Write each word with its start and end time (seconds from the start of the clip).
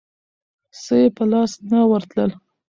څه 0.81 0.95
یې 1.01 1.07
په 1.15 1.23
لاس 1.31 1.51
نه 1.71 1.79
ورتلل. 1.91 2.31